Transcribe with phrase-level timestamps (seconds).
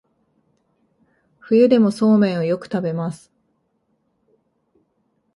[1.41, 3.31] 冬でもそうめんをよく食べます